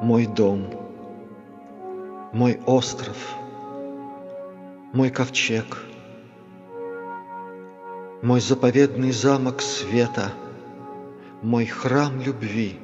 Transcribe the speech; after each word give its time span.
мой 0.00 0.26
дом, 0.26 0.66
мой 2.32 2.60
остров, 2.66 3.16
мой 4.92 5.10
ковчег, 5.10 5.78
мой 8.22 8.40
заповедный 8.40 9.10
замок 9.10 9.62
света, 9.62 10.32
мой 11.42 11.64
храм 11.64 12.20
любви, 12.20 12.78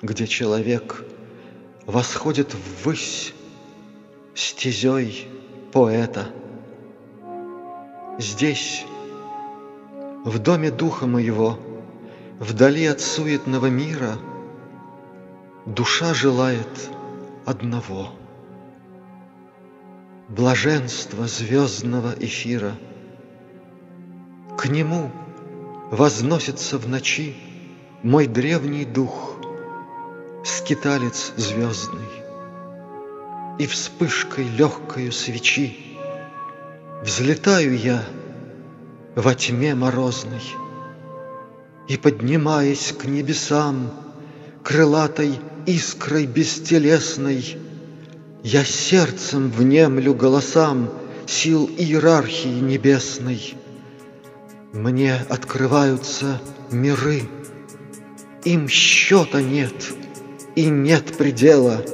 где 0.00 0.26
человек 0.26 1.04
восходит 1.84 2.54
ввысь 2.54 3.34
стезей 4.34 5.28
поэта. 5.72 6.26
Здесь, 8.18 8.86
в 10.24 10.38
доме 10.38 10.70
духа 10.70 11.06
моего, 11.06 11.58
вдали 12.38 12.86
от 12.86 13.00
суетного 13.00 13.66
мира, 13.66 14.16
душа 15.66 16.14
желает 16.14 16.90
одного— 17.46 18.10
блаженства 20.28 21.26
звездного 21.26 22.14
эфира. 22.18 22.74
К 24.58 24.66
нему 24.66 25.10
возносится 25.90 26.78
в 26.78 26.88
ночи 26.88 27.36
мой 28.02 28.26
древний 28.26 28.84
дух, 28.84 29.36
скиталец 30.44 31.32
звездный, 31.36 32.08
и 33.58 33.66
вспышкой 33.66 34.48
легкою 34.48 35.12
свечи 35.12 35.78
Взлетаю 37.02 37.78
я 37.78 38.02
во 39.14 39.34
тьме 39.34 39.74
морозной, 39.74 40.42
И, 41.86 41.98
поднимаясь 41.98 42.92
к 42.92 43.04
небесам, 43.04 43.90
Крылатой 44.64 45.38
искрой 45.66 46.26
бестелесной, 46.26 47.58
Я 48.42 48.64
сердцем 48.64 49.50
внемлю 49.50 50.14
голосам 50.14 50.90
Сил 51.26 51.70
иерархии 51.78 52.60
небесной. 52.60 53.54
Мне 54.72 55.14
открываются 55.28 56.40
миры, 56.70 57.22
Им 58.44 58.68
счета 58.68 59.40
нет 59.40 59.92
и 60.56 60.66
нет 60.66 61.16
предела. 61.16 61.84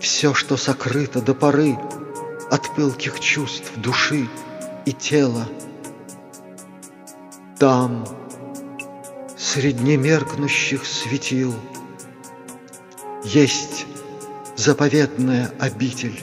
Все, 0.00 0.32
что 0.34 0.56
сокрыто 0.56 1.20
до 1.20 1.34
поры— 1.34 1.76
от 2.50 2.74
пылких 2.74 3.20
чувств 3.20 3.72
души 3.76 4.28
и 4.86 4.92
тела. 4.92 5.46
Там, 7.58 8.06
среди 9.38 9.96
меркнущих 9.96 10.84
светил, 10.84 11.54
Есть 13.24 13.86
заповедная 14.56 15.52
обитель. 15.58 16.20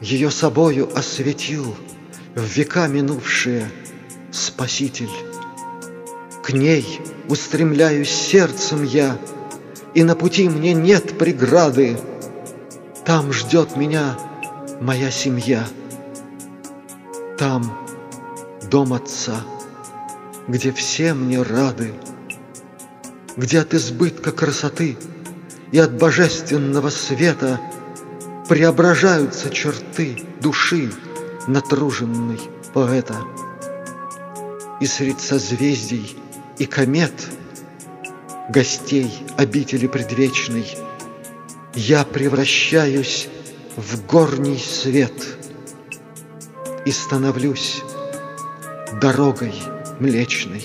Ее 0.00 0.30
собою 0.30 0.90
осветил 0.96 1.74
В 2.34 2.42
века 2.42 2.86
минувшие 2.88 3.70
Спаситель. 4.30 5.10
К 6.42 6.52
ней 6.52 7.00
устремляюсь 7.28 8.10
сердцем 8.10 8.82
я, 8.82 9.18
И 9.94 10.04
на 10.04 10.14
пути 10.14 10.48
мне 10.48 10.74
нет 10.74 11.18
преграды. 11.18 11.98
Там 13.04 13.32
ждет 13.32 13.76
меня 13.76 14.18
моя 14.80 15.10
семья. 15.10 15.66
Там 17.38 17.76
дом 18.70 18.92
отца, 18.92 19.42
где 20.50 20.72
все 20.72 21.14
мне 21.14 21.42
рады, 21.42 21.92
Где 23.36 23.60
от 23.60 23.72
избытка 23.72 24.32
красоты 24.32 24.96
и 25.70 25.78
от 25.78 25.96
божественного 25.96 26.90
света 26.90 27.60
Преображаются 28.48 29.50
черты 29.50 30.24
души 30.40 30.90
натруженной 31.46 32.40
поэта. 32.74 33.16
И 34.80 34.86
средь 34.86 35.20
созвездий 35.20 36.16
и 36.58 36.66
комет 36.66 37.12
Гостей 38.48 39.12
обители 39.36 39.86
предвечной 39.86 40.66
Я 41.74 42.04
превращаюсь 42.04 43.28
в 43.76 44.04
горний 44.06 44.58
свет 44.58 45.14
И 46.84 46.90
становлюсь 46.90 47.82
дорогой 49.00 49.54
млечной. 50.00 50.64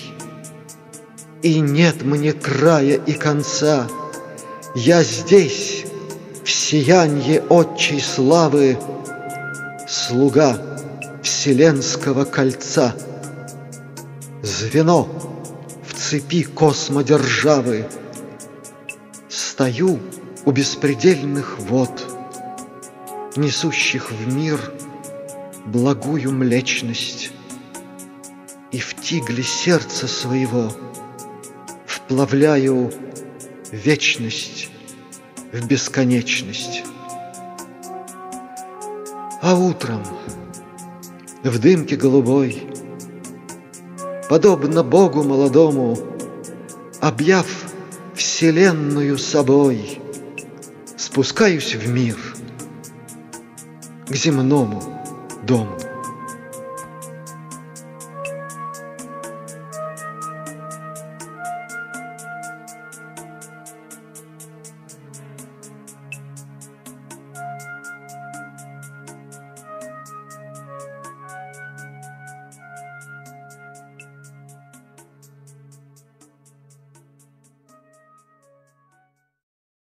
И 1.42 1.60
нет 1.60 2.02
мне 2.02 2.32
края 2.32 2.96
и 2.96 3.12
конца, 3.12 3.86
Я 4.74 5.02
здесь, 5.02 5.84
в 6.44 6.50
сиянье 6.50 7.42
отчей 7.48 8.00
славы, 8.00 8.78
Слуга 9.88 10.58
вселенского 11.22 12.24
кольца, 12.24 12.94
Звено 14.42 15.08
в 15.86 15.94
цепи 15.94 16.42
космодержавы, 16.42 17.86
Стою 19.28 20.00
у 20.44 20.50
беспредельных 20.50 21.58
вод— 21.58 21.90
несущих 23.36 24.10
в 24.10 24.34
мир 24.34 24.58
благую 25.66 26.32
млечность, 26.32 27.32
И 28.72 28.78
в 28.78 28.94
тигле 28.94 29.42
сердца 29.42 30.06
своего 30.06 30.72
вплавляю 31.86 32.92
вечность 33.70 34.70
в 35.52 35.66
бесконечность. 35.66 36.82
А 39.42 39.54
утром 39.54 40.02
в 41.42 41.58
дымке 41.58 41.96
голубой, 41.96 42.62
Подобно 44.28 44.82
Богу 44.82 45.22
молодому, 45.22 45.96
Объяв 47.00 47.46
вселенную 48.14 49.18
собой, 49.18 50.00
Спускаюсь 50.96 51.74
в 51.74 51.88
мир— 51.88 52.16
к 54.08 54.14
земному 54.14 54.82
дому. 55.42 55.76